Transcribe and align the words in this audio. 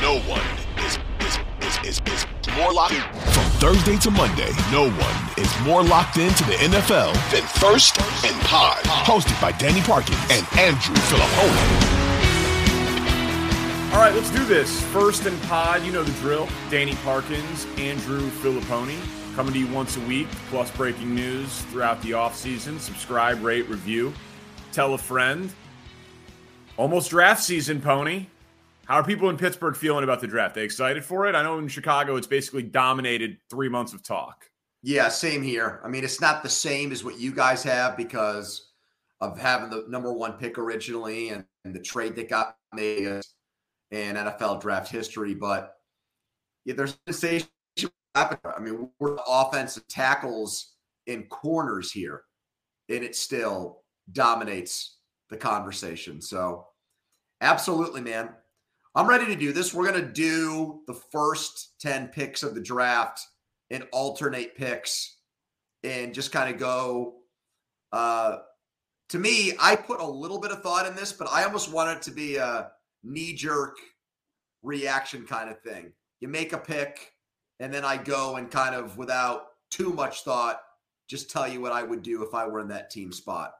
No 0.00 0.18
one 0.20 0.40
is, 0.78 0.98
is, 1.20 1.38
is, 1.60 2.00
is, 2.00 2.00
is 2.06 2.26
more 2.56 2.72
locked 2.72 2.94
in. 2.94 3.02
From 3.32 3.44
Thursday 3.60 3.98
to 3.98 4.10
Monday, 4.10 4.50
no 4.72 4.88
one 4.88 5.16
is 5.36 5.60
more 5.60 5.82
locked 5.82 6.16
into 6.16 6.42
the 6.44 6.54
NFL 6.54 7.12
than 7.30 7.42
First 7.42 8.00
and 8.24 8.40
Pod. 8.46 8.82
Hosted 8.84 9.38
by 9.42 9.52
Danny 9.52 9.82
Parkins 9.82 10.18
and 10.30 10.46
Andrew 10.58 10.94
Fillipponi. 10.94 12.00
All 13.92 13.98
right, 13.98 14.14
let's 14.14 14.30
do 14.30 14.42
this. 14.46 14.82
First 14.84 15.26
and 15.26 15.38
Pod, 15.42 15.82
you 15.84 15.92
know 15.92 16.02
the 16.02 16.18
drill. 16.20 16.48
Danny 16.70 16.94
Parkins, 17.04 17.66
Andrew 17.76 18.30
Fillipponi, 18.30 18.96
coming 19.36 19.52
to 19.52 19.58
you 19.58 19.68
once 19.68 19.98
a 19.98 20.00
week, 20.00 20.28
plus 20.48 20.70
breaking 20.70 21.14
news 21.14 21.60
throughout 21.64 22.00
the 22.00 22.12
offseason. 22.12 22.80
Subscribe, 22.80 23.42
rate, 23.44 23.68
review, 23.68 24.14
tell 24.72 24.94
a 24.94 24.98
friend. 24.98 25.52
Almost 26.78 27.10
draft 27.10 27.42
season, 27.42 27.82
Poni. 27.82 28.28
How 28.90 28.96
are 28.96 29.04
people 29.04 29.30
in 29.30 29.36
Pittsburgh 29.36 29.76
feeling 29.76 30.02
about 30.02 30.20
the 30.20 30.26
draft? 30.26 30.56
They 30.56 30.64
excited 30.64 31.04
for 31.04 31.28
it? 31.28 31.36
I 31.36 31.44
know 31.44 31.56
in 31.58 31.68
Chicago 31.68 32.16
it's 32.16 32.26
basically 32.26 32.64
dominated 32.64 33.38
three 33.48 33.68
months 33.68 33.92
of 33.92 34.02
talk. 34.02 34.46
Yeah, 34.82 35.06
same 35.06 35.42
here. 35.42 35.80
I 35.84 35.88
mean, 35.88 36.02
it's 36.02 36.20
not 36.20 36.42
the 36.42 36.48
same 36.48 36.90
as 36.90 37.04
what 37.04 37.16
you 37.16 37.32
guys 37.32 37.62
have 37.62 37.96
because 37.96 38.72
of 39.20 39.38
having 39.38 39.70
the 39.70 39.84
number 39.88 40.12
one 40.12 40.32
pick 40.32 40.58
originally 40.58 41.28
and, 41.28 41.44
and 41.64 41.72
the 41.72 41.78
trade 41.78 42.16
that 42.16 42.28
got 42.28 42.56
made 42.74 43.06
in 43.92 44.16
NFL 44.16 44.60
draft 44.60 44.90
history. 44.90 45.34
But 45.34 45.76
yeah, 46.64 46.74
there's 46.74 46.98
sensation. 47.06 47.46
I 48.16 48.36
mean, 48.60 48.90
we're 48.98 49.18
offensive 49.24 49.86
tackles 49.86 50.72
and 51.06 51.28
corners 51.28 51.92
here, 51.92 52.22
and 52.88 53.04
it 53.04 53.14
still 53.14 53.82
dominates 54.10 54.96
the 55.28 55.36
conversation. 55.36 56.20
So, 56.20 56.66
absolutely, 57.40 58.00
man. 58.00 58.30
I'm 58.94 59.08
ready 59.08 59.26
to 59.26 59.36
do 59.36 59.52
this. 59.52 59.72
We're 59.72 59.88
going 59.88 60.04
to 60.04 60.12
do 60.12 60.80
the 60.86 60.94
first 60.94 61.80
10 61.80 62.08
picks 62.08 62.42
of 62.42 62.54
the 62.54 62.60
draft 62.60 63.20
and 63.70 63.86
alternate 63.92 64.56
picks 64.56 65.16
and 65.84 66.12
just 66.12 66.32
kind 66.32 66.52
of 66.52 66.60
go. 66.60 67.14
Uh, 67.92 68.38
to 69.10 69.18
me, 69.18 69.52
I 69.60 69.76
put 69.76 70.00
a 70.00 70.06
little 70.06 70.40
bit 70.40 70.50
of 70.50 70.62
thought 70.62 70.86
in 70.86 70.96
this, 70.96 71.12
but 71.12 71.28
I 71.30 71.44
almost 71.44 71.72
want 71.72 71.96
it 71.96 72.02
to 72.02 72.10
be 72.10 72.36
a 72.36 72.70
knee 73.04 73.34
jerk 73.34 73.76
reaction 74.62 75.24
kind 75.24 75.50
of 75.50 75.60
thing. 75.62 75.92
You 76.20 76.28
make 76.28 76.52
a 76.52 76.58
pick, 76.58 77.12
and 77.60 77.72
then 77.72 77.84
I 77.84 77.96
go 77.96 78.36
and 78.36 78.50
kind 78.50 78.74
of 78.74 78.98
without 78.98 79.42
too 79.70 79.92
much 79.92 80.22
thought, 80.22 80.60
just 81.08 81.30
tell 81.30 81.48
you 81.48 81.60
what 81.60 81.72
I 81.72 81.82
would 81.82 82.02
do 82.02 82.22
if 82.24 82.34
I 82.34 82.46
were 82.46 82.60
in 82.60 82.68
that 82.68 82.90
team 82.90 83.12
spot. 83.12 83.52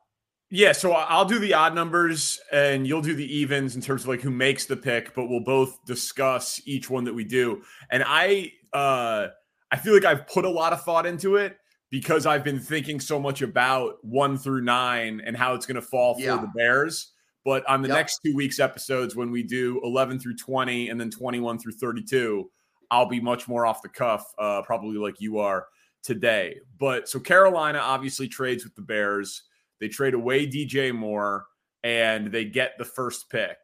Yeah, 0.53 0.73
so 0.73 0.91
I'll 0.93 1.25
do 1.25 1.39
the 1.39 1.55
odd 1.55 1.77
numbers 1.77 2.41
and 2.51 2.85
you'll 2.85 3.03
do 3.03 3.15
the 3.15 3.25
evens 3.37 3.77
in 3.77 3.83
terms 3.83 4.03
of 4.03 4.09
like 4.09 4.21
who 4.21 4.31
makes 4.33 4.67
the 4.67 4.77
pick, 4.77 5.15
but 5.15 5.29
we'll 5.29 5.45
both 5.45 5.85
discuss 5.85 6.61
each 6.67 6.91
one 6.91 7.05
that 7.05 7.15
we 7.15 7.23
do. 7.23 7.63
And 7.91 8.03
I 8.05 8.53
uh 8.73 9.29
I 9.71 9.77
feel 9.77 9.95
like 9.95 10.05
I've 10.05 10.27
put 10.27 10.45
a 10.45 10.51
lot 10.51 10.73
of 10.73 10.83
thought 10.83 11.07
into 11.07 11.37
it 11.37 11.57
because 11.91 12.27
I've 12.27 12.43
been 12.43 12.59
thinking 12.59 12.99
so 12.99 13.21
much 13.21 13.43
about 13.43 14.05
1 14.05 14.37
through 14.39 14.63
9 14.63 15.21
and 15.25 15.37
how 15.37 15.55
it's 15.55 15.67
going 15.67 15.77
to 15.77 15.83
fall 15.83 16.15
for 16.15 16.21
Yeah. 16.21 16.37
the 16.41 16.51
Bears. 16.57 17.13
But 17.45 17.65
on 17.69 17.81
the 17.83 17.89
Yep. 17.89 17.97
next 17.97 18.21
2 18.25 18.35
weeks 18.35 18.59
episodes 18.59 19.15
when 19.15 19.31
we 19.31 19.45
do 19.45 19.81
11 19.85 20.19
through 20.19 20.37
20 20.37 20.89
and 20.89 21.01
then 21.01 21.11
21 21.11 21.59
through 21.61 21.73
32, 21.75 22.51
I'll 22.91 23.07
be 23.07 23.21
much 23.21 23.47
more 23.47 23.67
off 23.67 23.83
the 23.83 23.89
cuff 23.89 24.27
uh 24.39 24.63
probably 24.63 24.99
like 24.99 25.21
you 25.21 25.39
are 25.39 25.69
today. 26.03 26.59
But 26.81 27.09
so 27.09 27.21
Carolina 27.21 27.79
obviously 27.79 28.27
trades 28.27 28.65
with 28.65 28.75
the 28.75 28.83
Bears. 28.83 29.45
They 29.81 29.89
trade 29.89 30.15
away 30.15 30.47
DJ 30.47 30.95
Moore 30.95 31.47
and 31.83 32.31
they 32.31 32.45
get 32.45 32.77
the 32.79 32.85
first 32.85 33.31
pick. 33.31 33.57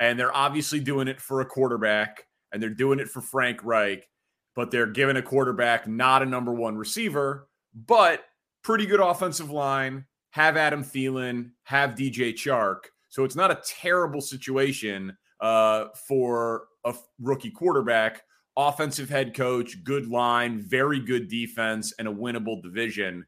And 0.00 0.18
they're 0.18 0.34
obviously 0.34 0.80
doing 0.80 1.08
it 1.08 1.20
for 1.20 1.40
a 1.40 1.46
quarterback 1.46 2.26
and 2.52 2.62
they're 2.62 2.70
doing 2.70 2.98
it 2.98 3.08
for 3.08 3.20
Frank 3.20 3.64
Reich, 3.64 4.08
but 4.54 4.70
they're 4.70 4.86
giving 4.86 5.16
a 5.16 5.22
quarterback 5.22 5.86
not 5.86 6.22
a 6.22 6.26
number 6.26 6.52
one 6.52 6.76
receiver, 6.76 7.48
but 7.74 8.24
pretty 8.62 8.86
good 8.86 9.00
offensive 9.00 9.50
line, 9.50 10.04
have 10.30 10.56
Adam 10.56 10.82
Thielen, 10.82 11.50
have 11.64 11.90
DJ 11.90 12.32
Chark. 12.34 12.78
So 13.08 13.24
it's 13.24 13.36
not 13.36 13.50
a 13.50 13.62
terrible 13.64 14.20
situation 14.20 15.16
uh, 15.40 15.86
for 16.06 16.64
a 16.84 16.94
rookie 17.20 17.50
quarterback, 17.50 18.22
offensive 18.56 19.08
head 19.08 19.34
coach, 19.34 19.82
good 19.84 20.08
line, 20.08 20.60
very 20.60 21.00
good 21.00 21.28
defense, 21.28 21.92
and 21.98 22.08
a 22.08 22.12
winnable 22.12 22.62
division. 22.62 23.24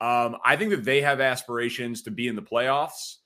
Um, 0.00 0.36
I 0.44 0.56
think 0.56 0.70
that 0.70 0.84
they 0.84 1.02
have 1.02 1.20
aspirations 1.20 2.02
to 2.02 2.10
be 2.10 2.26
in 2.26 2.36
the 2.36 2.42
playoffs. 2.42 3.16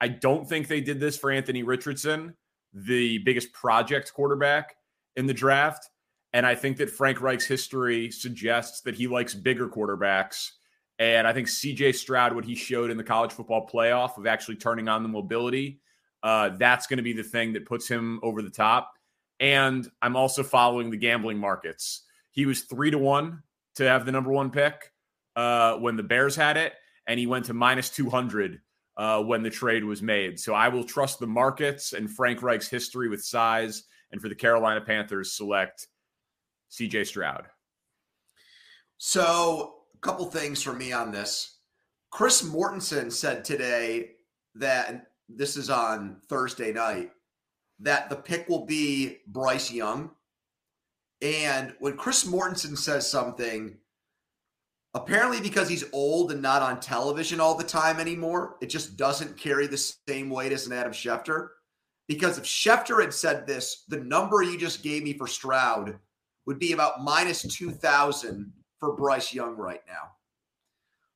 I 0.00 0.08
don't 0.08 0.48
think 0.48 0.68
they 0.68 0.80
did 0.80 1.00
this 1.00 1.16
for 1.16 1.30
Anthony 1.30 1.62
Richardson, 1.62 2.34
the 2.72 3.18
biggest 3.18 3.52
project 3.52 4.12
quarterback 4.12 4.76
in 5.14 5.26
the 5.26 5.34
draft. 5.34 5.88
And 6.32 6.44
I 6.44 6.54
think 6.54 6.76
that 6.78 6.90
Frank 6.90 7.20
Reich's 7.20 7.46
history 7.46 8.10
suggests 8.10 8.82
that 8.82 8.94
he 8.94 9.06
likes 9.06 9.34
bigger 9.34 9.68
quarterbacks. 9.68 10.50
And 10.98 11.26
I 11.26 11.32
think 11.32 11.46
CJ 11.48 11.94
Stroud, 11.94 12.34
what 12.34 12.44
he 12.44 12.54
showed 12.54 12.90
in 12.90 12.96
the 12.96 13.04
college 13.04 13.32
football 13.32 13.66
playoff 13.66 14.18
of 14.18 14.26
actually 14.26 14.56
turning 14.56 14.88
on 14.88 15.02
the 15.02 15.08
mobility, 15.08 15.80
uh, 16.22 16.50
that's 16.58 16.86
going 16.86 16.96
to 16.98 17.02
be 17.02 17.12
the 17.12 17.22
thing 17.22 17.52
that 17.52 17.66
puts 17.66 17.88
him 17.88 18.18
over 18.22 18.42
the 18.42 18.50
top. 18.50 18.92
And 19.38 19.88
I'm 20.02 20.16
also 20.16 20.42
following 20.42 20.90
the 20.90 20.96
gambling 20.96 21.38
markets. 21.38 22.02
He 22.32 22.46
was 22.46 22.62
three 22.62 22.90
to 22.90 22.98
one 22.98 23.42
to 23.76 23.84
have 23.84 24.04
the 24.04 24.12
number 24.12 24.32
one 24.32 24.50
pick 24.50 24.92
uh, 25.36 25.76
when 25.76 25.96
the 25.96 26.02
Bears 26.02 26.34
had 26.34 26.56
it, 26.56 26.72
and 27.06 27.20
he 27.20 27.26
went 27.26 27.44
to 27.44 27.54
minus 27.54 27.90
200 27.90 28.60
uh, 28.96 29.22
when 29.22 29.42
the 29.42 29.50
trade 29.50 29.84
was 29.84 30.02
made. 30.02 30.40
So 30.40 30.54
I 30.54 30.68
will 30.68 30.84
trust 30.84 31.18
the 31.18 31.26
markets 31.26 31.92
and 31.92 32.10
Frank 32.10 32.42
Reich's 32.42 32.68
history 32.68 33.08
with 33.08 33.22
size. 33.22 33.84
And 34.12 34.20
for 34.20 34.28
the 34.28 34.34
Carolina 34.34 34.80
Panthers, 34.80 35.32
select 35.32 35.88
CJ 36.70 37.06
Stroud. 37.06 37.46
So, 38.98 39.74
a 39.94 39.98
couple 39.98 40.24
things 40.26 40.62
for 40.62 40.72
me 40.72 40.92
on 40.92 41.12
this. 41.12 41.58
Chris 42.10 42.42
Mortensen 42.42 43.12
said 43.12 43.44
today 43.44 44.12
that 44.54 45.08
this 45.28 45.56
is 45.56 45.68
on 45.68 46.16
Thursday 46.28 46.72
night 46.72 47.10
that 47.80 48.08
the 48.08 48.16
pick 48.16 48.48
will 48.48 48.64
be 48.64 49.18
Bryce 49.26 49.70
Young. 49.70 50.10
And 51.20 51.74
when 51.78 51.96
Chris 51.96 52.24
Mortensen 52.24 52.78
says 52.78 53.10
something, 53.10 53.76
apparently 54.96 55.40
because 55.40 55.68
he's 55.68 55.84
old 55.92 56.32
and 56.32 56.40
not 56.40 56.62
on 56.62 56.80
television 56.80 57.38
all 57.38 57.54
the 57.54 57.62
time 57.62 58.00
anymore, 58.00 58.56
it 58.62 58.66
just 58.66 58.96
doesn't 58.96 59.36
carry 59.36 59.66
the 59.66 59.76
same 60.08 60.30
weight 60.30 60.52
as 60.52 60.66
an 60.66 60.72
Adam 60.72 60.92
Schefter. 60.92 61.48
Because 62.08 62.38
if 62.38 62.44
Schefter 62.44 63.00
had 63.00 63.12
said 63.12 63.46
this, 63.46 63.84
the 63.88 63.98
number 63.98 64.42
you 64.42 64.56
just 64.56 64.82
gave 64.82 65.02
me 65.02 65.12
for 65.12 65.26
Stroud 65.26 65.98
would 66.46 66.58
be 66.58 66.72
about 66.72 67.02
minus 67.02 67.42
2,000 67.42 68.52
for 68.78 68.96
Bryce 68.96 69.34
Young 69.34 69.56
right 69.56 69.82
now. 69.86 70.12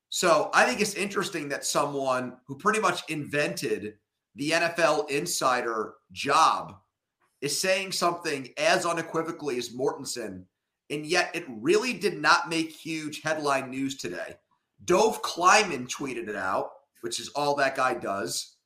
So 0.09 0.51
I 0.53 0.65
think 0.65 0.81
it's 0.81 0.95
interesting 0.95 1.49
that 1.49 1.65
someone 1.65 2.33
who 2.45 2.57
pretty 2.57 2.79
much 2.79 3.09
invented 3.09 3.95
the 4.35 4.51
NFL 4.51 5.09
insider 5.09 5.95
job 6.11 6.75
is 7.39 7.59
saying 7.59 7.93
something 7.93 8.49
as 8.57 8.85
unequivocally 8.85 9.57
as 9.57 9.69
Mortensen, 9.69 10.43
and 10.91 11.05
yet 11.05 11.31
it 11.33 11.45
really 11.47 11.93
did 11.93 12.21
not 12.21 12.49
make 12.49 12.69
huge 12.69 13.21
headline 13.21 13.71
news 13.71 13.95
today. 13.95 14.35
Dov 14.83 15.21
Kleiman 15.21 15.87
tweeted 15.87 16.27
it 16.27 16.35
out, 16.35 16.71
which 16.99 17.19
is 17.19 17.29
all 17.29 17.55
that 17.55 17.75
guy 17.75 17.93
does, 17.93 18.57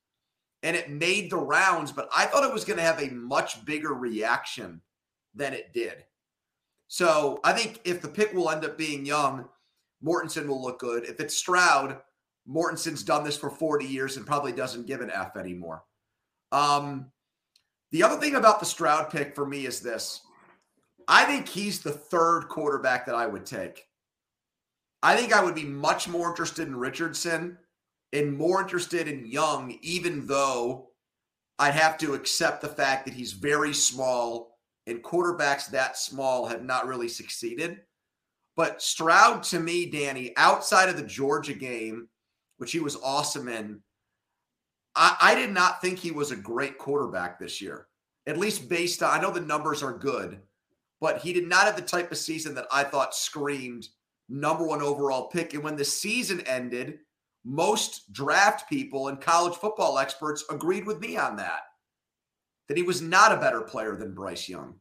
and 0.64 0.76
it 0.76 0.90
made 0.90 1.30
the 1.30 1.38
rounds, 1.38 1.92
but 1.92 2.10
I 2.16 2.26
thought 2.26 2.44
it 2.44 2.54
was 2.54 2.66
going 2.66 2.78
to 2.78 2.84
have 2.84 3.02
a 3.02 3.12
much 3.12 3.64
bigger 3.66 3.94
reaction 3.94 4.82
than 5.36 5.54
it 5.54 5.74
did. 5.74 6.04
So 6.88 7.40
I 7.44 7.54
think 7.54 7.82
if 7.84 8.02
the 8.02 8.08
pick 8.08 8.34
will 8.34 8.50
end 8.50 8.66
up 8.66 8.78
being 8.78 9.06
young, 9.06 9.48
Mortensen 10.04 10.48
will 10.48 10.62
look 10.62 10.80
good. 10.80 11.04
If 11.06 11.20
it's 11.20 11.38
Stroud, 11.38 12.00
Mortensen's 12.50 13.04
done 13.04 13.24
this 13.24 13.38
for 13.38 13.50
40 13.50 13.86
years 13.86 14.18
and 14.18 14.26
probably 14.26 14.52
doesn't 14.52 14.88
give 14.88 15.02
an 15.02 15.12
F 15.12 15.36
anymore. 15.36 15.84
Um, 16.52 17.12
the 17.92 18.04
other 18.04 18.20
thing 18.20 18.36
about 18.36 18.60
the 18.60 18.66
Stroud 18.66 19.10
pick 19.10 19.36
for 19.36 19.46
me 19.46 19.66
is 19.66 19.80
this 19.80 20.22
I 21.08 21.26
think 21.26 21.48
he's 21.48 21.80
the 21.80 21.92
third 21.92 22.48
quarterback 22.50 23.06
that 23.06 23.16
I 23.16 23.28
would 23.28 23.46
take. 23.46 23.88
I 25.04 25.16
think 25.16 25.34
I 25.34 25.44
would 25.44 25.56
be 25.56 25.66
much 25.66 26.08
more 26.08 26.30
interested 26.30 26.68
in 26.68 26.76
Richardson 26.76 27.58
and 28.12 28.36
more 28.36 28.62
interested 28.62 29.08
in 29.08 29.28
Young, 29.28 29.78
even 29.82 30.26
though 30.26 30.90
I'd 31.60 31.74
have 31.74 31.98
to 32.00 32.14
accept 32.14 32.62
the 32.62 32.68
fact 32.68 33.06
that 33.06 33.14
he's 33.14 33.34
very 33.34 33.74
small 33.74 34.58
and 34.88 35.04
quarterbacks 35.04 35.70
that 35.70 35.98
small 35.98 36.48
have 36.48 36.64
not 36.64 36.88
really 36.88 37.08
succeeded. 37.08 37.82
But 38.56 38.82
Stroud, 38.82 39.44
to 39.44 39.60
me, 39.60 39.86
Danny, 39.86 40.34
outside 40.38 40.90
of 40.90 40.98
the 40.98 41.04
Georgia 41.04 41.54
game, 41.54 42.08
which 42.58 42.72
he 42.72 42.80
was 42.80 42.98
awesome 43.04 43.48
in, 43.48 43.82
I, 44.96 45.18
I 45.20 45.36
did 45.36 45.52
not 45.52 45.82
think 45.82 46.00
he 46.00 46.12
was 46.12 46.32
a 46.32 46.38
great 46.38 46.78
quarterback 46.78 47.38
this 47.38 47.62
year. 47.62 47.88
At 48.28 48.38
least 48.38 48.70
based 48.70 49.04
on, 49.04 49.12
I 49.12 49.22
know 49.22 49.32
the 49.32 49.42
numbers 49.42 49.84
are 49.84 49.94
good, 49.94 50.40
but 51.02 51.20
he 51.20 51.34
did 51.34 51.48
not 51.48 51.66
have 51.66 51.76
the 51.76 51.82
type 51.82 52.12
of 52.12 52.18
season 52.18 52.56
that 52.56 52.68
I 52.72 52.84
thought 52.84 53.16
screamed 53.16 53.88
number 54.30 54.66
one 54.66 54.82
overall 54.82 55.28
pick. 55.28 55.54
And 55.54 55.64
when 55.64 55.76
the 55.76 55.86
season 55.86 56.42
ended, 56.42 57.00
most 57.44 58.12
draft 58.12 58.68
people 58.70 59.08
and 59.08 59.22
college 59.22 59.56
football 59.56 60.00
experts 60.00 60.44
agreed 60.50 60.86
with 60.86 61.00
me 61.00 61.16
on 61.18 61.36
that, 61.38 61.62
that 62.68 62.78
he 62.78 62.84
was 62.84 63.02
not 63.02 63.32
a 63.32 63.38
better 63.38 63.62
player 63.62 63.96
than 63.96 64.16
Bryce 64.16 64.50
Young. 64.50 64.76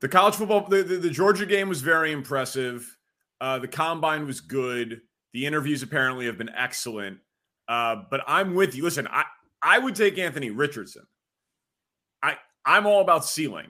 The 0.00 0.08
college 0.08 0.34
football, 0.34 0.66
the, 0.68 0.82
the, 0.82 0.96
the 0.96 1.10
Georgia 1.10 1.46
game 1.46 1.68
was 1.68 1.80
very 1.80 2.12
impressive. 2.12 2.96
Uh, 3.40 3.58
the 3.58 3.68
combine 3.68 4.26
was 4.26 4.40
good. 4.40 5.00
The 5.32 5.46
interviews 5.46 5.82
apparently 5.82 6.26
have 6.26 6.38
been 6.38 6.50
excellent. 6.56 7.18
Uh, 7.68 7.96
but 8.10 8.22
I'm 8.26 8.54
with 8.54 8.74
you. 8.74 8.84
Listen, 8.84 9.06
I, 9.10 9.24
I 9.60 9.78
would 9.78 9.94
take 9.94 10.18
Anthony 10.18 10.50
Richardson. 10.50 11.06
I 12.22 12.36
I'm 12.64 12.86
all 12.86 13.00
about 13.00 13.24
ceiling. 13.24 13.68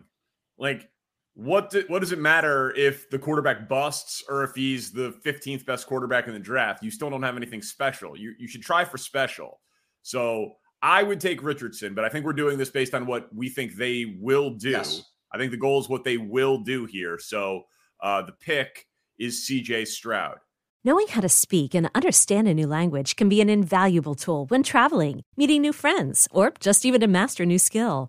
Like, 0.58 0.88
what 1.36 1.68
do, 1.68 1.84
what 1.88 1.98
does 1.98 2.12
it 2.12 2.18
matter 2.18 2.74
if 2.74 3.10
the 3.10 3.18
quarterback 3.18 3.68
busts 3.68 4.24
or 4.26 4.42
if 4.42 4.54
he's 4.54 4.90
the 4.90 5.14
15th 5.24 5.66
best 5.66 5.86
quarterback 5.86 6.26
in 6.26 6.32
the 6.32 6.40
draft? 6.40 6.82
You 6.82 6.90
still 6.90 7.10
don't 7.10 7.22
have 7.22 7.36
anything 7.36 7.60
special. 7.60 8.16
You 8.16 8.32
you 8.38 8.48
should 8.48 8.62
try 8.62 8.86
for 8.86 8.96
special. 8.96 9.60
So 10.00 10.52
I 10.80 11.02
would 11.02 11.20
take 11.20 11.42
Richardson, 11.42 11.94
but 11.94 12.04
I 12.04 12.08
think 12.08 12.24
we're 12.24 12.32
doing 12.32 12.56
this 12.56 12.70
based 12.70 12.94
on 12.94 13.06
what 13.06 13.28
we 13.34 13.50
think 13.50 13.76
they 13.76 14.16
will 14.18 14.50
do. 14.50 14.70
Yes. 14.70 15.02
I 15.30 15.36
think 15.36 15.50
the 15.50 15.58
goal 15.58 15.78
is 15.78 15.90
what 15.90 16.04
they 16.04 16.16
will 16.16 16.58
do 16.58 16.86
here. 16.86 17.18
So 17.18 17.64
uh, 18.02 18.22
the 18.22 18.32
pick 18.32 18.86
is 19.18 19.46
CJ 19.46 19.88
Stroud. 19.88 20.38
Knowing 20.84 21.08
how 21.08 21.20
to 21.20 21.28
speak 21.28 21.74
and 21.74 21.90
understand 21.94 22.48
a 22.48 22.54
new 22.54 22.66
language 22.66 23.16
can 23.16 23.28
be 23.28 23.42
an 23.42 23.50
invaluable 23.50 24.14
tool 24.14 24.46
when 24.46 24.62
traveling, 24.62 25.22
meeting 25.36 25.60
new 25.60 25.72
friends, 25.72 26.28
or 26.30 26.52
just 26.60 26.86
even 26.86 27.00
to 27.00 27.08
master 27.08 27.42
a 27.42 27.46
new 27.46 27.58
skill. 27.58 28.08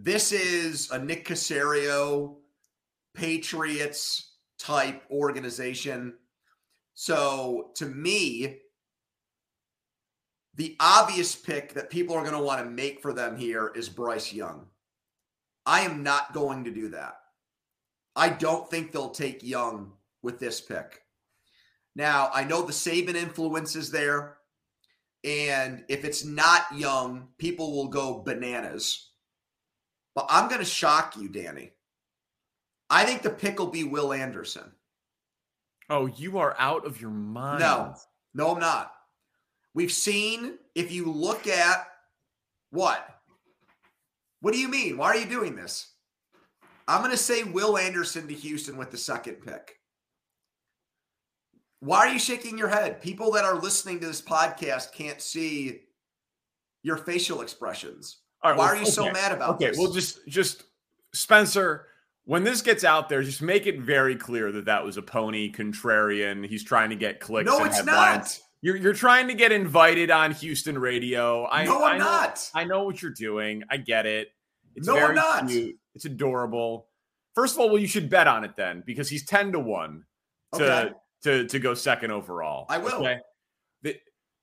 this 0.00 0.30
is 0.30 0.90
a 0.92 0.98
Nick 0.98 1.26
Caserio 1.26 2.36
Patriots 3.14 4.34
type 4.56 5.02
organization. 5.10 6.14
So 6.94 7.70
to 7.76 7.86
me, 7.86 8.58
the 10.54 10.76
obvious 10.78 11.34
pick 11.34 11.74
that 11.74 11.90
people 11.90 12.14
are 12.14 12.22
going 12.22 12.36
to 12.36 12.42
want 12.42 12.62
to 12.62 12.70
make 12.70 13.02
for 13.02 13.12
them 13.12 13.36
here 13.36 13.72
is 13.74 13.88
Bryce 13.88 14.32
Young. 14.32 14.66
I 15.66 15.80
am 15.80 16.04
not 16.04 16.32
going 16.32 16.64
to 16.64 16.70
do 16.70 16.90
that. 16.90 17.16
I 18.14 18.28
don't 18.28 18.70
think 18.70 18.92
they'll 18.92 19.10
take 19.10 19.42
Young 19.42 19.92
with 20.22 20.38
this 20.38 20.60
pick. 20.60 21.02
Now, 21.96 22.30
I 22.32 22.44
know 22.44 22.62
the 22.62 22.72
Saban 22.72 23.16
influence 23.16 23.74
is 23.74 23.90
there. 23.90 24.36
And 25.24 25.84
if 25.88 26.04
it's 26.04 26.24
not 26.24 26.66
Young, 26.72 27.28
people 27.38 27.72
will 27.74 27.88
go 27.88 28.22
bananas. 28.22 29.07
But 30.18 30.26
I'm 30.30 30.48
going 30.48 30.58
to 30.58 30.64
shock 30.64 31.16
you, 31.16 31.28
Danny. 31.28 31.70
I 32.90 33.04
think 33.04 33.22
the 33.22 33.30
pick 33.30 33.60
will 33.60 33.68
be 33.68 33.84
Will 33.84 34.12
Anderson. 34.12 34.72
Oh, 35.88 36.06
you 36.06 36.38
are 36.38 36.56
out 36.58 36.84
of 36.84 37.00
your 37.00 37.12
mind. 37.12 37.60
No, 37.60 37.94
no, 38.34 38.50
I'm 38.50 38.58
not. 38.58 38.92
We've 39.74 39.92
seen, 39.92 40.58
if 40.74 40.90
you 40.90 41.08
look 41.08 41.46
at 41.46 41.86
what? 42.70 43.08
What 44.40 44.52
do 44.52 44.58
you 44.58 44.66
mean? 44.66 44.96
Why 44.96 45.06
are 45.06 45.16
you 45.16 45.26
doing 45.26 45.54
this? 45.54 45.94
I'm 46.88 46.98
going 46.98 47.12
to 47.12 47.16
say 47.16 47.44
Will 47.44 47.78
Anderson 47.78 48.26
to 48.26 48.34
Houston 48.34 48.76
with 48.76 48.90
the 48.90 48.98
second 48.98 49.34
pick. 49.34 49.76
Why 51.78 51.98
are 51.98 52.12
you 52.12 52.18
shaking 52.18 52.58
your 52.58 52.66
head? 52.66 53.00
People 53.00 53.30
that 53.32 53.44
are 53.44 53.60
listening 53.60 54.00
to 54.00 54.06
this 54.08 54.20
podcast 54.20 54.92
can't 54.92 55.20
see 55.20 55.82
your 56.82 56.96
facial 56.96 57.40
expressions. 57.40 58.22
Why 58.40 58.52
well, 58.52 58.60
are 58.62 58.76
you 58.76 58.82
okay. 58.82 58.90
so 58.90 59.10
mad 59.10 59.32
about 59.32 59.56
okay, 59.56 59.68
this? 59.68 59.78
well, 59.78 59.92
just 59.92 60.26
just 60.28 60.64
Spencer 61.12 61.86
when 62.28 62.44
this 62.44 62.60
gets 62.60 62.84
out 62.84 63.08
there, 63.08 63.22
just 63.22 63.40
make 63.40 63.66
it 63.66 63.80
very 63.80 64.14
clear 64.14 64.52
that 64.52 64.66
that 64.66 64.84
was 64.84 64.98
a 64.98 65.02
Poni 65.02 65.54
contrarian. 65.54 66.46
He's 66.46 66.62
trying 66.62 66.90
to 66.90 66.96
get 66.96 67.20
clicks. 67.20 67.46
No, 67.46 67.64
it's 67.64 67.78
headlines. 67.78 67.86
not. 67.86 68.40
You're 68.60 68.76
you're 68.76 68.92
trying 68.92 69.28
to 69.28 69.34
get 69.34 69.50
invited 69.50 70.10
on 70.10 70.32
Houston 70.32 70.78
radio. 70.78 71.46
I, 71.46 71.64
no, 71.64 71.78
I'm 71.82 71.94
I 71.94 71.98
know, 71.98 72.04
not. 72.04 72.50
I 72.54 72.64
know 72.64 72.82
what 72.82 73.00
you're 73.00 73.12
doing. 73.12 73.62
I 73.70 73.78
get 73.78 74.04
it. 74.04 74.28
It's 74.74 74.86
no, 74.86 74.98
I'm 74.98 75.14
not. 75.14 75.48
Cute. 75.48 75.76
It's 75.94 76.04
adorable. 76.04 76.88
First 77.34 77.54
of 77.54 77.60
all, 77.60 77.70
well, 77.70 77.78
you 77.78 77.86
should 77.86 78.10
bet 78.10 78.26
on 78.26 78.44
it 78.44 78.56
then 78.56 78.82
because 78.84 79.08
he's 79.08 79.24
ten 79.24 79.50
to 79.52 79.58
one 79.58 80.04
to 80.52 80.80
okay. 80.80 80.94
to 81.22 81.46
to 81.46 81.58
go 81.58 81.72
second 81.72 82.10
overall. 82.10 82.66
I 82.68 82.76
will. 82.76 82.92
Okay? 82.96 83.20
The, 83.80 83.96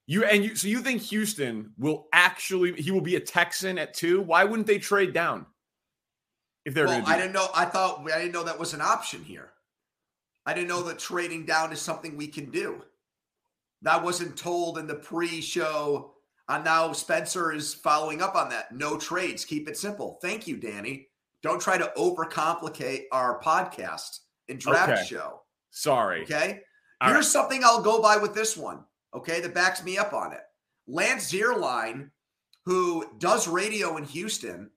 you 0.06 0.24
and 0.24 0.44
you. 0.44 0.54
So 0.54 0.68
you 0.68 0.80
think 0.80 1.02
Houston 1.02 1.72
will 1.78 2.08
actually? 2.12 2.80
He 2.80 2.90
will 2.90 3.00
be 3.00 3.16
a 3.16 3.20
Texan 3.20 3.78
at 3.78 3.94
two. 3.94 4.22
Why 4.22 4.44
wouldn't 4.44 4.66
they 4.66 4.78
trade 4.78 5.12
down? 5.12 5.46
If 6.64 6.74
they're 6.74 6.86
well, 6.86 7.02
I 7.06 7.16
didn't 7.16 7.32
know. 7.32 7.48
I 7.54 7.64
thought 7.64 8.04
I 8.12 8.18
didn't 8.18 8.32
know 8.32 8.44
that 8.44 8.58
was 8.58 8.74
an 8.74 8.80
option 8.80 9.22
here. 9.24 9.52
I 10.46 10.54
didn't 10.54 10.68
know 10.68 10.82
that 10.84 10.98
trading 10.98 11.44
down 11.44 11.72
is 11.72 11.80
something 11.80 12.16
we 12.16 12.28
can 12.28 12.50
do. 12.50 12.82
That 13.82 14.02
wasn't 14.02 14.36
told 14.36 14.78
in 14.78 14.86
the 14.86 14.94
pre-show. 14.94 16.12
And 16.48 16.64
now 16.64 16.92
Spencer 16.92 17.52
is 17.52 17.74
following 17.74 18.22
up 18.22 18.36
on 18.36 18.48
that. 18.50 18.72
No 18.72 18.96
trades. 18.96 19.44
Keep 19.44 19.68
it 19.68 19.76
simple. 19.76 20.18
Thank 20.22 20.46
you, 20.46 20.56
Danny. 20.56 21.08
Don't 21.42 21.60
try 21.60 21.76
to 21.76 21.92
overcomplicate 21.96 23.04
our 23.10 23.40
podcast 23.40 24.20
and 24.48 24.58
draft 24.58 24.92
okay. 24.92 25.04
show. 25.04 25.42
Sorry. 25.70 26.22
Okay. 26.22 26.60
All 27.00 27.08
Here's 27.08 27.26
right. 27.26 27.32
something 27.32 27.62
I'll 27.64 27.82
go 27.82 28.00
by 28.00 28.16
with 28.16 28.34
this 28.34 28.56
one. 28.56 28.84
Okay, 29.16 29.40
that 29.40 29.54
backs 29.54 29.82
me 29.82 29.96
up 29.96 30.12
on 30.12 30.32
it. 30.32 30.42
Lance 30.86 31.32
Zierlein, 31.32 32.10
who 32.66 33.06
does 33.18 33.48
radio 33.48 33.96
in 33.96 34.04
Houston, 34.04 34.70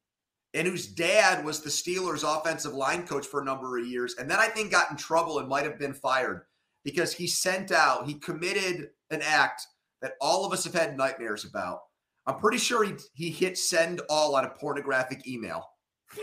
and 0.54 0.68
whose 0.68 0.88
dad 0.88 1.46
was 1.46 1.62
the 1.62 1.70
Steelers 1.70 2.24
offensive 2.24 2.74
line 2.74 3.06
coach 3.06 3.28
for 3.28 3.42
a 3.42 3.46
number 3.46 3.78
of 3.78 3.86
years. 3.86 4.16
And 4.18 4.30
then 4.30 4.40
I 4.40 4.48
think 4.48 4.72
got 4.72 4.90
in 4.90 4.98
trouble 4.98 5.40
and 5.40 5.48
might 5.48 5.66
have 5.66 5.78
been 5.78 5.94
fired 5.94 6.44
because 6.84 7.14
he 7.14 7.28
sent 7.28 7.72
out, 7.72 8.08
he 8.08 8.16
committed 8.16 8.90
an 9.12 9.22
act 9.22 9.62
that 10.02 10.14
all 10.22 10.46
of 10.46 10.54
us 10.54 10.64
have 10.64 10.74
had 10.74 10.98
nightmares 10.98 11.46
about. 11.46 11.82
I'm 12.26 12.38
pretty 12.38 12.58
sure 12.58 12.84
he, 12.84 12.94
he 13.14 13.30
hit 13.30 13.58
send 13.58 14.02
all 14.10 14.36
on 14.36 14.46
a 14.46 14.50
pornographic 14.50 15.28
email. 15.28 15.66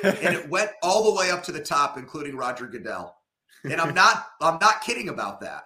and 0.03 0.35
it 0.35 0.49
went 0.51 0.71
all 0.83 1.05
the 1.05 1.19
way 1.19 1.31
up 1.31 1.43
to 1.45 1.53
the 1.53 1.63
top, 1.63 1.99
including 1.99 2.37
Roger 2.37 2.67
Goodell. 2.67 3.15
And 3.65 3.81
I'm 3.81 3.95
not 3.95 4.27
I'm 4.41 4.59
not 4.61 4.83
kidding 4.83 5.09
about 5.09 5.41
that. 5.41 5.65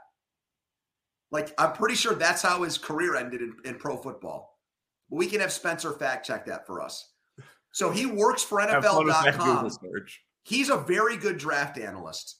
Like 1.30 1.54
I'm 1.58 1.72
pretty 1.72 1.94
sure 1.94 2.14
that's 2.14 2.42
how 2.42 2.62
his 2.62 2.78
career 2.78 3.16
ended 3.16 3.40
in, 3.40 3.54
in 3.64 3.74
pro 3.76 3.96
football. 3.96 4.58
We 5.10 5.26
can 5.26 5.40
have 5.40 5.52
Spencer 5.52 5.92
fact 5.92 6.26
check 6.26 6.46
that 6.46 6.66
for 6.66 6.80
us. 6.80 7.12
So 7.72 7.90
he 7.90 8.06
works 8.06 8.42
for 8.42 8.60
NFL.com. 8.60 9.70
He's 10.44 10.70
a 10.70 10.76
very 10.76 11.16
good 11.16 11.38
draft 11.38 11.78
analyst. 11.78 12.36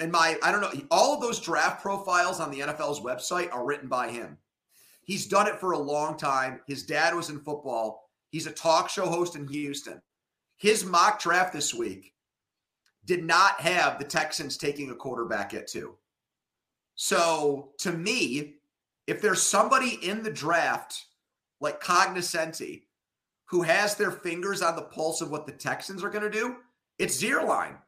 In 0.00 0.10
my, 0.10 0.36
I 0.42 0.52
don't 0.52 0.60
know, 0.60 0.72
all 0.90 1.14
of 1.14 1.20
those 1.20 1.40
draft 1.40 1.82
profiles 1.82 2.40
on 2.40 2.50
the 2.50 2.60
NFL's 2.60 3.00
website 3.00 3.52
are 3.52 3.64
written 3.64 3.88
by 3.88 4.10
him. 4.10 4.38
He's 5.02 5.26
done 5.26 5.48
it 5.48 5.58
for 5.58 5.72
a 5.72 5.78
long 5.78 6.16
time. 6.16 6.60
His 6.66 6.84
dad 6.84 7.14
was 7.14 7.30
in 7.30 7.40
football. 7.40 8.08
He's 8.30 8.46
a 8.46 8.52
talk 8.52 8.88
show 8.88 9.06
host 9.06 9.34
in 9.34 9.48
Houston. 9.48 10.00
His 10.56 10.84
mock 10.84 11.20
draft 11.20 11.52
this 11.52 11.74
week 11.74 12.12
did 13.04 13.24
not 13.24 13.60
have 13.60 13.98
the 13.98 14.04
Texans 14.04 14.56
taking 14.56 14.90
a 14.90 14.94
quarterback 14.94 15.54
at 15.54 15.66
two. 15.66 15.96
So 17.02 17.70
to 17.78 17.92
me, 17.92 18.56
if 19.06 19.22
there's 19.22 19.40
somebody 19.40 19.98
in 20.06 20.22
the 20.22 20.30
draft 20.30 21.06
like 21.58 21.80
Cognoscenti 21.80 22.88
who 23.46 23.62
has 23.62 23.94
their 23.94 24.10
fingers 24.10 24.60
on 24.60 24.76
the 24.76 24.82
pulse 24.82 25.22
of 25.22 25.30
what 25.30 25.46
the 25.46 25.52
Texans 25.52 26.04
are 26.04 26.10
going 26.10 26.30
to 26.30 26.38
do, 26.38 26.56
it's 26.98 27.22
Zierlein. 27.22 27.78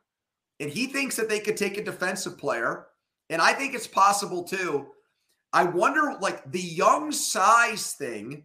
And 0.61 0.71
he 0.71 0.87
thinks 0.87 1.15
that 1.17 1.29
they 1.29 1.41
could 1.41 1.59
take 1.59 1.77
a 1.77 1.85
defensive 1.85 2.39
player. 2.39 2.87
And 3.29 3.43
I 3.43 3.53
think 3.53 3.75
it's 3.75 3.87
possible 3.87 4.45
too. 4.45 4.87
I 5.53 5.65
wonder, 5.65 6.17
like 6.23 6.51
the 6.51 6.59
young 6.59 7.13
size 7.13 7.93
thing, 7.93 8.45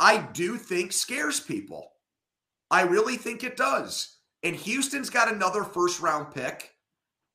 I 0.00 0.16
do 0.32 0.56
think 0.56 0.94
scares 0.94 1.40
people. 1.40 1.92
I 2.70 2.84
really 2.84 3.18
think 3.18 3.44
it 3.44 3.58
does. 3.58 4.16
And 4.42 4.56
Houston's 4.56 5.10
got 5.10 5.30
another 5.30 5.62
first 5.62 6.00
round 6.00 6.32
pick. 6.32 6.70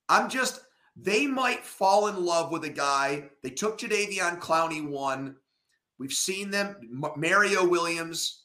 I'm 0.10 0.30
just, 0.30 0.62
they 0.96 1.28
might 1.28 1.66
fall 1.66 2.08
in 2.08 2.24
love 2.24 2.52
with 2.52 2.64
a 2.66 2.70
guy. 2.70 3.30
They 3.42 3.50
took 3.50 3.80
Jadeveon 3.80 4.40
Clowney 4.40 4.88
one. 4.88 5.36
We've 6.00 6.12
seen 6.12 6.52
them, 6.52 6.76
Mario 7.16 7.68
Williams, 7.68 8.44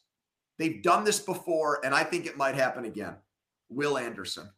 They've 0.59 0.83
done 0.83 1.05
this 1.05 1.19
before, 1.19 1.83
and 1.85 1.95
I 1.95 2.03
think 2.03 2.25
it 2.25 2.37
might 2.37 2.53
happen 2.53 2.83
again. 2.83 3.15
Will 3.69 3.97
Anderson. 3.97 4.49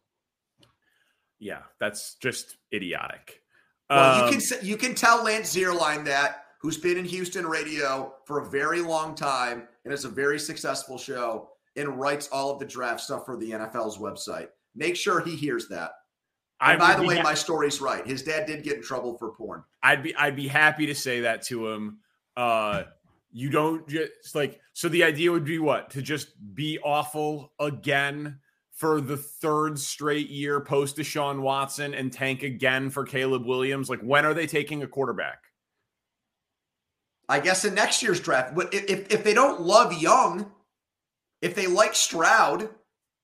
Yeah, 1.40 1.62
that's 1.80 2.16
just 2.16 2.58
idiotic. 2.74 3.42
Well, 3.90 4.26
um, 4.26 4.34
you 4.34 4.40
can 4.40 4.66
you 4.66 4.78
can 4.78 4.96
tell 4.96 5.24
Lance 5.24 5.56
Zierlein 5.56 6.04
that, 6.06 6.46
who's 6.60 6.78
been 6.78 6.98
in 6.98 7.06
Houston 7.06 7.46
radio 7.46 8.16
for 8.26 8.40
a 8.40 8.50
very 8.50 8.82
long 8.82 9.14
time 9.16 9.68
and 9.86 9.94
is 9.94 10.06
a 10.06 10.10
very 10.10 10.40
successful 10.40 10.98
show 10.98 11.50
and 11.76 12.00
writes 12.00 12.30
all 12.32 12.52
of 12.52 12.60
the 12.60 12.66
draft 12.66 13.02
stuff 13.02 13.26
for 13.26 13.38
the 13.38 13.52
NFL's 13.52 13.98
website. 13.98 14.48
Make 14.76 14.96
sure 14.96 15.20
he 15.22 15.36
hears 15.36 15.68
that. 15.68 15.92
And 16.62 16.80
by 16.80 16.96
the 16.96 17.04
way, 17.04 17.18
ha- 17.18 17.24
my 17.24 17.34
story's 17.34 17.82
right. 17.82 18.06
His 18.06 18.22
dad 18.22 18.46
did 18.46 18.64
get 18.64 18.78
in 18.78 18.84
trouble 18.84 19.18
for 19.18 19.32
porn. 19.32 19.64
I'd 19.82 20.04
be 20.04 20.16
I'd 20.16 20.36
be 20.36 20.48
happy 20.48 20.86
to 20.86 20.96
say 20.96 21.22
that 21.22 21.42
to 21.44 21.68
him. 21.70 22.00
Uh, 22.38 22.84
you 23.32 23.50
don't 23.50 23.88
just 23.88 24.36
like 24.36 24.60
so 24.74 24.88
the 24.88 25.04
idea 25.04 25.32
would 25.32 25.46
be 25.46 25.60
what 25.60 25.90
to 25.92 26.02
just 26.02 26.30
be 26.54 26.78
awful 26.80 27.52
again 27.60 28.40
for 28.72 29.02
the 29.02 29.18
third 29.18 29.80
straight 29.80 30.30
year 30.30 30.60
post 30.60 30.98
Deshaun 30.98 31.42
Watson 31.42 31.94
and 31.94 32.12
tank 32.12 32.44
again 32.44 32.90
for 32.90 33.06
Caleb 33.06 33.46
Williams. 33.46 33.90
Like 33.90 34.02
when 34.02 34.26
are 34.26 34.34
they 34.34 34.48
taking 34.48 34.84
a 34.84 34.88
quarterback? 34.88 35.40
I 37.28 37.40
guess 37.40 37.66
in 37.66 37.74
next 37.74 38.04
year's 38.04 38.20
draft. 38.20 38.54
But 38.54 38.74
if 38.74 39.12
if 39.12 39.24
they 39.24 39.34
don't 39.34 39.62
love 39.62 40.00
Young, 40.00 40.52
if 41.42 41.56
they 41.56 41.66
like 41.66 41.96
Stroud, 41.96 42.70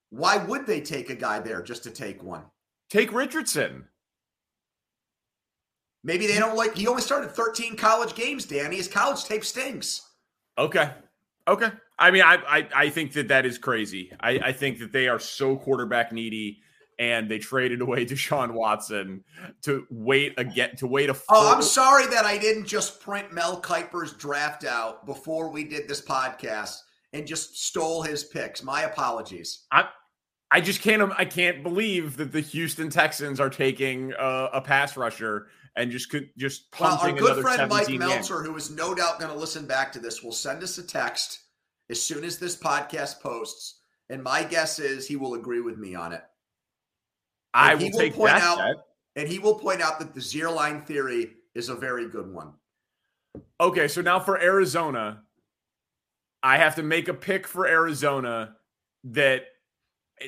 why 0.09 0.37
would 0.37 0.65
they 0.65 0.81
take 0.81 1.09
a 1.09 1.15
guy 1.15 1.39
there 1.39 1.61
just 1.61 1.83
to 1.83 1.91
take 1.91 2.23
one? 2.23 2.43
Take 2.89 3.13
Richardson. 3.13 3.85
Maybe 6.03 6.27
they 6.27 6.39
don't 6.39 6.55
like. 6.55 6.75
He 6.75 6.87
only 6.87 7.01
started 7.01 7.31
13 7.31 7.75
college 7.75 8.15
games, 8.15 8.45
Danny. 8.45 8.77
His 8.77 8.87
college 8.87 9.25
tape 9.25 9.43
stinks. 9.43 10.09
Okay. 10.57 10.91
Okay. 11.47 11.69
I 11.99 12.11
mean, 12.11 12.23
I 12.23 12.35
I, 12.47 12.67
I 12.75 12.89
think 12.89 13.13
that 13.13 13.27
that 13.27 13.45
is 13.45 13.57
crazy. 13.57 14.11
I, 14.19 14.39
I 14.45 14.51
think 14.51 14.79
that 14.79 14.91
they 14.91 15.07
are 15.07 15.19
so 15.19 15.57
quarterback 15.57 16.11
needy, 16.13 16.61
and 16.99 17.29
they 17.29 17.39
traded 17.39 17.81
away 17.81 18.05
Deshaun 18.05 18.51
Watson 18.51 19.23
to 19.63 19.85
wait 19.89 20.33
again 20.37 20.75
to 20.77 20.87
wait 20.87 21.09
a. 21.09 21.13
Full- 21.13 21.25
oh, 21.31 21.53
I'm 21.53 21.61
sorry 21.61 22.07
that 22.07 22.25
I 22.25 22.37
didn't 22.37 22.67
just 22.67 23.01
print 23.01 23.33
Mel 23.33 23.59
Kiper's 23.59 24.13
draft 24.13 24.63
out 24.63 25.05
before 25.05 25.49
we 25.49 25.63
did 25.63 25.87
this 25.87 26.01
podcast 26.01 26.77
and 27.13 27.27
just 27.27 27.65
stole 27.65 28.01
his 28.01 28.23
picks. 28.23 28.63
My 28.63 28.83
apologies. 28.83 29.65
I 29.71 29.89
I 30.49 30.61
just 30.61 30.81
can't 30.81 31.11
I 31.17 31.25
can't 31.25 31.61
believe 31.61 32.17
that 32.17 32.31
the 32.31 32.39
Houston 32.39 32.89
Texans 32.89 33.39
are 33.39 33.49
taking 33.49 34.13
a, 34.17 34.49
a 34.53 34.61
pass 34.61 34.95
rusher 34.95 35.47
and 35.75 35.91
just 35.91 36.09
could 36.09 36.29
just 36.37 36.71
punting 36.71 37.15
well, 37.15 37.29
our 37.29 37.35
good 37.35 37.43
friend 37.43 37.69
Mike 37.69 37.89
Meltzer, 37.89 38.41
who 38.41 38.55
is 38.55 38.71
no 38.71 38.95
doubt 38.95 39.19
going 39.19 39.31
to 39.31 39.37
listen 39.37 39.65
back 39.65 39.91
to 39.93 39.99
this, 39.99 40.23
will 40.23 40.31
send 40.31 40.63
us 40.63 40.77
a 40.77 40.83
text 40.83 41.39
as 41.89 42.01
soon 42.01 42.23
as 42.23 42.37
this 42.37 42.55
podcast 42.55 43.21
posts, 43.21 43.79
and 44.09 44.23
my 44.23 44.43
guess 44.43 44.79
is 44.79 45.07
he 45.07 45.15
will 45.15 45.35
agree 45.35 45.61
with 45.61 45.77
me 45.77 45.95
on 45.95 46.13
it. 46.13 46.23
I 47.53 47.75
will, 47.75 47.89
will, 47.91 48.11
point 48.11 48.33
that, 48.33 48.41
out, 48.41 48.75
and 49.15 49.27
he 49.27 49.39
will 49.39 49.55
point 49.55 49.81
out 49.81 49.99
that 49.99 50.13
the 50.13 50.19
Zierlein 50.19 50.85
theory 50.85 51.31
is 51.55 51.69
a 51.69 51.75
very 51.75 52.07
good 52.09 52.31
one. 52.31 52.53
Okay, 53.59 53.87
so 53.87 54.01
now 54.01 54.19
for 54.19 54.39
Arizona, 54.39 55.23
I 56.43 56.57
have 56.57 56.75
to 56.75 56.83
make 56.83 57.07
a 57.07 57.13
pick 57.13 57.47
for 57.47 57.67
Arizona 57.67 58.55
that 59.05 59.43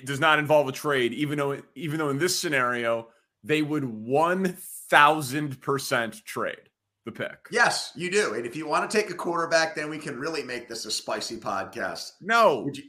does 0.05 0.19
not 0.19 0.39
involve 0.39 0.67
a 0.67 0.71
trade, 0.71 1.13
even 1.13 1.37
though 1.37 1.61
even 1.75 1.97
though 1.99 2.09
in 2.09 2.17
this 2.19 2.39
scenario 2.39 3.07
they 3.43 3.61
would 3.61 3.85
one 3.85 4.57
thousand 4.89 5.61
percent 5.61 6.23
trade 6.25 6.57
the 7.05 7.11
pick. 7.11 7.37
Yes, 7.51 7.91
you 7.95 8.11
do. 8.11 8.33
And 8.33 8.45
if 8.45 8.55
you 8.55 8.67
want 8.67 8.89
to 8.89 8.97
take 8.97 9.09
a 9.09 9.13
quarterback, 9.15 9.75
then 9.75 9.89
we 9.89 9.97
can 9.97 10.19
really 10.19 10.43
make 10.43 10.67
this 10.67 10.85
a 10.85 10.91
spicy 10.91 11.37
podcast. 11.37 12.11
No, 12.21 12.69
you- 12.73 12.83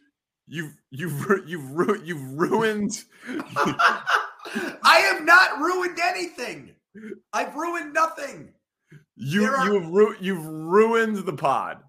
you've 0.46 0.74
you've 0.90 1.48
you've 1.48 2.06
you've 2.06 2.32
ruined. 2.38 2.90
I 3.62 4.98
have 5.12 5.24
not 5.24 5.58
ruined 5.60 5.98
anything. 6.02 6.70
I've 7.32 7.54
ruined 7.54 7.92
nothing. 7.92 8.52
You 9.16 9.44
are- 9.44 9.66
you've 9.72 9.86
ru- 9.88 10.16
you've 10.20 10.44
ruined 10.44 11.18
the 11.18 11.32
pod. 11.34 11.82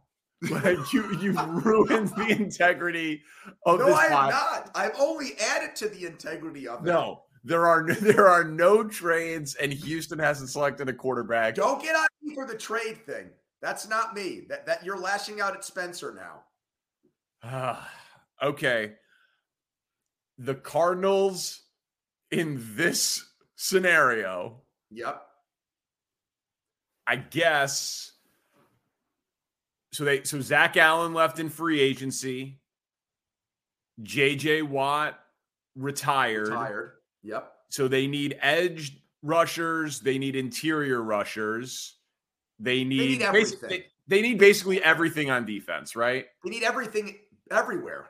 Like 0.49 0.91
you 0.91 1.15
you've 1.19 1.39
ruined 1.63 2.09
the 2.09 2.35
integrity 2.39 3.21
of 3.65 3.79
no, 3.79 3.85
this. 3.85 3.95
I 3.95 4.03
have 4.07 4.29
not. 4.31 4.71
I've 4.73 4.95
only 4.99 5.33
added 5.39 5.75
to 5.77 5.89
the 5.89 6.05
integrity 6.05 6.67
of 6.67 6.79
it. 6.79 6.89
No, 6.89 7.23
there 7.43 7.67
are 7.67 7.85
there 8.01 8.27
are 8.27 8.43
no 8.43 8.83
trades, 8.83 9.55
and 9.55 9.71
Houston 9.71 10.17
hasn't 10.17 10.49
selected 10.49 10.89
a 10.89 10.93
quarterback. 10.93 11.55
Don't 11.55 11.81
get 11.81 11.95
on 11.95 12.07
me 12.23 12.33
for 12.33 12.47
the 12.47 12.57
trade 12.57 13.05
thing. 13.05 13.29
That's 13.61 13.87
not 13.87 14.15
me. 14.15 14.45
That 14.49 14.65
that 14.65 14.83
you're 14.83 14.99
lashing 14.99 15.41
out 15.41 15.55
at 15.55 15.63
Spencer 15.63 16.17
now. 17.43 17.77
okay. 18.43 18.93
The 20.39 20.55
Cardinals 20.55 21.61
in 22.31 22.59
this 22.75 23.29
scenario. 23.55 24.61
Yep. 24.89 25.21
I 27.05 27.15
guess. 27.17 28.10
So 29.93 30.05
they 30.05 30.23
so 30.23 30.39
Zach 30.41 30.77
Allen 30.77 31.13
left 31.13 31.39
in 31.39 31.49
free 31.49 31.79
agency. 31.79 32.59
JJ 34.01 34.63
Watt 34.63 35.19
retired. 35.75 36.47
Retired. 36.47 36.93
Yep. 37.23 37.51
So 37.69 37.87
they 37.87 38.07
need 38.07 38.37
edge 38.41 38.97
rushers, 39.23 39.99
they 39.99 40.17
need 40.17 40.35
interior 40.35 41.01
rushers, 41.01 41.95
they 42.59 42.83
need, 42.83 42.99
they 42.99 43.07
need 43.07 43.21
everything. 43.21 43.69
They, 43.69 43.85
they 44.07 44.21
need 44.21 44.39
basically 44.39 44.83
everything 44.83 45.29
on 45.29 45.45
defense, 45.45 45.95
right? 45.95 46.25
They 46.43 46.49
need 46.49 46.63
everything 46.63 47.17
everywhere, 47.49 48.09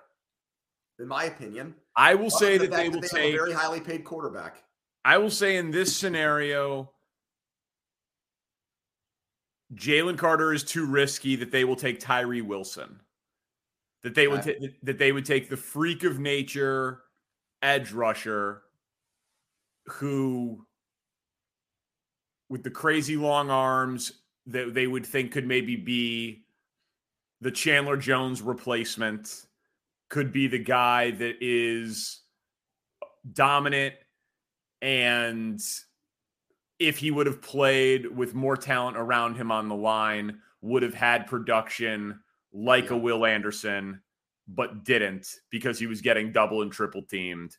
in 1.00 1.08
my 1.08 1.26
opinion. 1.26 1.76
I 1.96 2.16
will 2.16 2.30
say 2.30 2.58
the 2.58 2.68
that 2.68 2.78
they 2.78 2.90
will 2.90 3.02
that 3.02 3.12
they 3.12 3.22
take 3.22 3.34
a 3.34 3.38
very 3.38 3.54
highly 3.54 3.82
paid 3.82 4.04
quarterback. 4.04 4.64
I 5.04 5.18
will 5.18 5.30
say 5.30 5.58
in 5.58 5.72
this 5.72 5.96
scenario, 5.96 6.92
Jalen 9.76 10.18
Carter 10.18 10.54
is 10.54 10.64
too 10.64 10.86
risky 10.86 11.36
that 11.38 11.52
they 11.52 11.64
will 11.64 11.76
take 11.76 12.00
Tyree 12.00 12.42
Wilson. 12.42 13.00
That 14.04 14.16
they 14.16 14.28
would 14.28 14.42
t- 14.42 14.76
that 14.84 14.98
they 14.98 15.12
would 15.12 15.26
take 15.26 15.50
the 15.50 15.58
freak 15.58 16.04
of 16.04 16.20
nature 16.20 17.04
edge 17.62 17.92
rusher 17.92 18.64
who 19.86 20.66
with 22.50 22.64
the 22.64 22.72
crazy 22.72 23.16
long 23.16 23.50
arms 23.50 24.12
that 24.48 24.74
they 24.74 24.88
would 24.88 25.06
think 25.06 25.32
could 25.32 25.48
maybe 25.48 25.76
be 25.76 26.44
the 27.42 27.52
Chandler 27.52 27.96
Jones 27.96 28.42
replacement 28.42 29.46
could 30.10 30.34
be 30.34 30.48
the 30.48 30.60
guy 30.60 31.12
that 31.12 31.36
is 31.40 32.22
dominant 33.34 33.96
and 34.82 35.62
if 36.82 36.98
he 36.98 37.12
would 37.12 37.28
have 37.28 37.44
played 37.44 38.08
with 38.08 38.34
more 38.34 38.58
talent 38.58 38.98
around 38.98 39.36
him 39.36 39.52
on 39.52 39.70
the 39.70 39.76
line, 39.76 40.40
would 40.62 40.82
have 40.82 40.96
had 40.96 41.28
production 41.28 42.20
like 42.52 42.90
a 42.90 42.98
Will 42.98 43.24
Anderson, 43.24 44.02
but 44.48 44.84
didn't 44.84 45.28
because 45.52 45.78
he 45.78 45.86
was 45.86 46.02
getting 46.02 46.32
double 46.32 46.64
and 46.64 46.72
triple 46.72 47.04
teamed. 47.04 47.56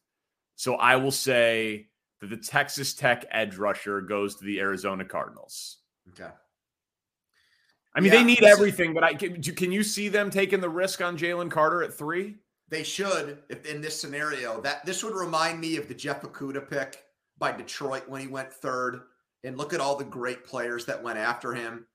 So 0.57 0.75
I 0.75 0.97
will 0.97 1.13
say 1.13 1.87
that 2.21 2.31
the 2.31 2.37
Texas 2.37 2.95
Tech 2.95 3.25
edge 3.31 3.57
rusher 3.57 4.01
goes 4.01 4.35
to 4.37 4.45
the 4.45 4.59
Arizona 4.59 5.05
Cardinals. 5.05 5.79
Okay. 6.09 6.31
I 7.95 8.01
mean, 8.01 8.13
Yeah, 8.13 8.19
they 8.19 8.25
need 8.25 8.43
everything, 8.43 8.93
but 8.93 9.05
I 9.05 9.15
can, 9.15 9.41
can 9.41 9.71
you 9.71 9.85
see 9.85 10.09
them 10.09 10.31
taking 10.31 10.61
the 10.61 10.69
risk 10.69 11.01
on 11.01 11.17
Jalen 11.17 11.49
Carter 11.51 11.85
at 11.85 11.95
three? 11.95 12.39
They 12.69 12.83
should, 12.83 13.39
if 13.49 13.67
in 13.67 13.81
this 13.81 14.01
scenario, 14.01 14.61
that 14.63 14.85
this 14.85 15.05
would 15.05 15.15
remind 15.15 15.61
me 15.61 15.77
of 15.77 15.87
the 15.87 15.95
Jeff 15.95 16.23
Okudah 16.23 16.69
pick 16.69 17.05
by 17.39 17.53
Detroit 17.53 18.09
when 18.09 18.21
he 18.21 18.27
went 18.27 18.53
third. 18.53 19.03
And 19.45 19.59
look 19.59 19.73
at 19.73 19.81
all 19.81 19.97
the 19.97 20.05
great 20.05 20.45
players 20.45 20.85
that 20.87 21.03
went 21.03 21.19
after 21.19 21.53
him. 21.53 21.87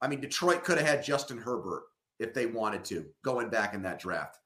I 0.00 0.08
mean, 0.08 0.20
Detroit 0.20 0.64
could 0.64 0.78
have 0.78 0.86
had 0.86 1.04
Justin 1.04 1.38
Herbert 1.38 1.84
if 2.18 2.34
they 2.34 2.46
wanted 2.46 2.84
to, 2.86 3.06
going 3.24 3.48
back 3.48 3.74
in 3.74 3.82
that 3.82 3.98
draft. 3.98 4.38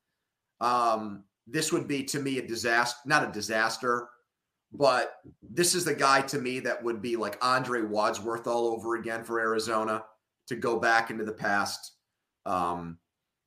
Um, 0.60 1.24
this 1.46 1.72
would 1.72 1.88
be 1.88 2.04
to 2.04 2.20
me 2.20 2.38
a 2.38 2.46
disaster, 2.46 2.98
not 3.06 3.28
a 3.28 3.32
disaster, 3.32 4.08
but 4.72 5.16
this 5.42 5.74
is 5.74 5.84
the 5.84 5.94
guy 5.94 6.20
to 6.22 6.38
me 6.38 6.60
that 6.60 6.82
would 6.82 7.00
be 7.00 7.16
like 7.16 7.38
Andre 7.42 7.82
Wadsworth 7.82 8.46
all 8.46 8.68
over 8.68 8.96
again 8.96 9.24
for 9.24 9.40
Arizona 9.40 10.04
to 10.48 10.56
go 10.56 10.78
back 10.78 11.10
into 11.10 11.24
the 11.24 11.32
past. 11.32 11.92
Um, 12.44 12.98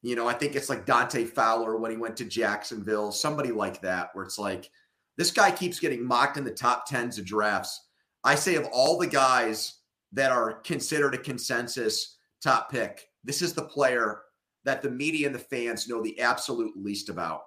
you 0.02 0.16
know, 0.16 0.28
I 0.28 0.34
think 0.34 0.56
it's 0.56 0.70
like 0.70 0.86
Dante 0.86 1.26
Fowler 1.26 1.78
when 1.78 1.92
he 1.92 1.98
went 1.98 2.16
to 2.18 2.26
Jacksonville, 2.26 3.12
somebody 3.12 3.52
like 3.52 3.82
that, 3.82 4.10
where 4.14 4.24
it's 4.24 4.40
like 4.40 4.70
this 5.18 5.32
guy 5.32 5.52
keeps 5.52 5.80
getting 5.80 6.06
mocked 6.06 6.38
in 6.38 6.46
the 6.46 6.52
top 6.52 6.86
tens 6.86 7.18
of 7.18 7.26
drafts. 7.26 7.88
I 8.24 8.36
say 8.36 8.56
of 8.56 8.68
all 8.72 8.98
the 8.98 9.08
guys 9.08 9.76
that 10.14 10.32
are 10.32 10.54
considered 10.62 11.14
a 11.16 11.20
consensus 11.20 12.18
top 12.44 12.72
pick, 12.72 13.08
this 13.24 13.42
is 13.42 13.54
the 13.54 13.64
player 13.64 14.22
that 14.66 14.82
the 14.82 14.90
media 14.90 15.26
and 15.28 15.36
the 15.36 15.40
fans 15.40 15.88
know 15.88 16.02
the 16.02 16.20
absolute 16.20 16.76
least 16.76 17.10
about. 17.10 17.42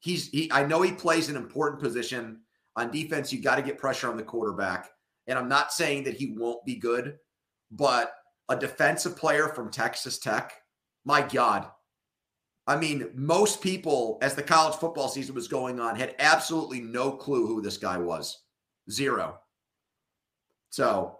He's 0.00 0.28
he 0.28 0.50
I 0.52 0.64
know 0.64 0.82
he 0.82 0.92
plays 0.92 1.28
an 1.28 1.36
important 1.36 1.80
position 1.80 2.40
on 2.76 2.90
defense. 2.90 3.32
You 3.32 3.40
got 3.40 3.56
to 3.56 3.62
get 3.62 3.78
pressure 3.78 4.08
on 4.08 4.16
the 4.16 4.22
quarterback. 4.22 4.90
And 5.26 5.38
I'm 5.38 5.48
not 5.48 5.72
saying 5.72 6.04
that 6.04 6.14
he 6.14 6.34
won't 6.36 6.64
be 6.64 6.76
good, 6.76 7.16
but 7.70 8.12
a 8.48 8.56
defensive 8.56 9.16
player 9.16 9.48
from 9.48 9.70
Texas 9.70 10.18
Tech, 10.18 10.52
my 11.04 11.20
God. 11.20 11.68
I 12.68 12.76
mean, 12.76 13.10
most 13.14 13.60
people, 13.60 14.18
as 14.22 14.34
the 14.34 14.42
college 14.42 14.76
football 14.76 15.08
season 15.08 15.34
was 15.34 15.48
going 15.48 15.80
on, 15.80 15.96
had 15.96 16.14
absolutely 16.18 16.80
no 16.80 17.12
clue 17.12 17.46
who 17.46 17.62
this 17.62 17.78
guy 17.78 17.96
was. 17.96 18.42
Zero. 18.90 19.38
So 20.76 21.16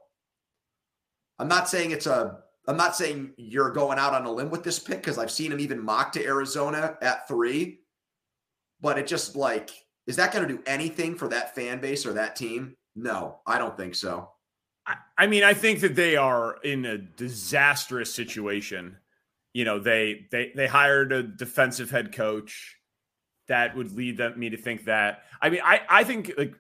I'm 1.39 1.49
not 1.49 1.67
saying 1.67 1.93
it's 1.93 2.07
a 2.07 2.41
I'm 2.69 2.77
not 2.77 2.95
saying 2.95 3.33
you're 3.39 3.71
going 3.71 3.99
out 3.99 4.13
on 4.13 4.27
a 4.27 4.31
limb 4.31 4.51
with 4.51 4.63
this 4.63 4.79
pick 4.79 4.99
because 4.99 5.17
I've 5.17 5.31
seen 5.31 5.51
him 5.51 5.61
even 5.61 5.83
mock 5.83 6.13
to 6.13 6.23
Arizona 6.23 6.99
at 7.01 7.27
three. 7.27 7.79
But 8.83 8.99
it 8.99 9.07
just 9.07 9.35
like, 9.35 9.71
is 10.07 10.17
that 10.17 10.31
going 10.31 10.47
to 10.47 10.55
do 10.55 10.63
anything 10.67 11.15
for 11.15 11.29
that 11.29 11.55
fan 11.55 11.81
base 11.81 12.05
or 12.05 12.13
that 12.13 12.37
team? 12.37 12.77
No, 12.95 13.39
I 13.47 13.57
don't 13.57 13.75
think 13.79 13.95
so. 13.95 14.29
I, 14.87 14.97
I 15.17 15.27
mean, 15.27 15.43
I 15.43 15.55
think 15.55 15.81
that 15.81 15.95
they 15.95 16.17
are 16.17 16.59
in 16.63 16.85
a 16.85 16.99
disastrous 16.99 18.13
situation. 18.13 18.99
You 19.55 19.65
know, 19.65 19.79
they 19.79 20.27
they 20.31 20.53
they 20.55 20.67
hired 20.67 21.13
a 21.13 21.23
defensive 21.23 21.91
head 21.91 22.13
coach 22.13 22.77
that 23.49 23.75
would 23.75 23.93
lead 23.93 24.19
them, 24.19 24.39
me 24.39 24.51
to 24.51 24.59
think 24.59 24.85
that. 24.85 25.23
I 25.41 25.49
mean, 25.49 25.63
I 25.65 25.81
I 25.89 26.05
think 26.05 26.33
like 26.37 26.53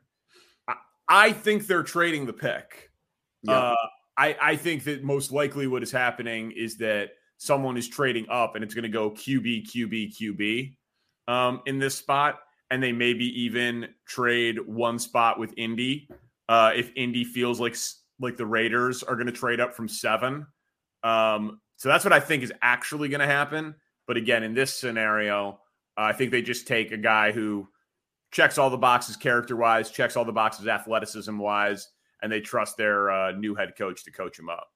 I, 1.08 1.32
think 1.32 1.66
they're 1.66 1.82
trading 1.82 2.26
the 2.26 2.32
pick. 2.32 2.90
Yeah. 3.42 3.52
Uh, 3.52 3.74
I 4.16 4.36
I 4.40 4.56
think 4.56 4.84
that 4.84 5.04
most 5.04 5.30
likely 5.30 5.66
what 5.66 5.82
is 5.82 5.92
happening 5.92 6.52
is 6.52 6.78
that 6.78 7.10
someone 7.38 7.76
is 7.76 7.88
trading 7.88 8.26
up 8.30 8.54
and 8.54 8.64
it's 8.64 8.74
going 8.74 8.84
to 8.84 8.88
go 8.88 9.10
QB 9.10 9.70
QB 9.70 10.16
QB 10.16 10.76
um, 11.28 11.60
in 11.66 11.78
this 11.78 11.94
spot, 11.94 12.40
and 12.70 12.82
they 12.82 12.92
maybe 12.92 13.26
even 13.42 13.88
trade 14.06 14.58
one 14.66 14.98
spot 14.98 15.38
with 15.38 15.52
Indy 15.56 16.08
uh, 16.48 16.72
if 16.74 16.90
Indy 16.96 17.24
feels 17.24 17.60
like 17.60 17.76
like 18.18 18.36
the 18.36 18.46
Raiders 18.46 19.02
are 19.02 19.14
going 19.14 19.26
to 19.26 19.32
trade 19.32 19.60
up 19.60 19.74
from 19.74 19.88
seven. 19.88 20.46
Um, 21.02 21.60
so 21.76 21.88
that's 21.88 22.04
what 22.04 22.12
I 22.12 22.20
think 22.20 22.42
is 22.42 22.52
actually 22.62 23.08
going 23.08 23.20
to 23.20 23.26
happen. 23.26 23.74
But 24.06 24.16
again, 24.16 24.42
in 24.42 24.54
this 24.54 24.72
scenario, 24.72 25.60
uh, 25.98 26.02
I 26.02 26.12
think 26.12 26.30
they 26.30 26.42
just 26.42 26.66
take 26.66 26.92
a 26.92 26.96
guy 26.96 27.32
who 27.32 27.68
checks 28.36 28.58
all 28.58 28.68
the 28.68 28.76
boxes 28.76 29.16
character 29.16 29.56
wise, 29.56 29.90
checks 29.90 30.14
all 30.14 30.24
the 30.26 30.30
boxes 30.30 30.68
athleticism 30.68 31.38
wise, 31.38 31.88
and 32.20 32.30
they 32.30 32.38
trust 32.38 32.76
their 32.76 33.10
uh, 33.10 33.32
new 33.32 33.54
head 33.54 33.72
coach 33.78 34.04
to 34.04 34.12
coach 34.12 34.38
him 34.38 34.50
up. 34.50 34.68